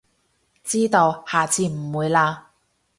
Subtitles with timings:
[0.63, 2.35] 知道，下次唔會喇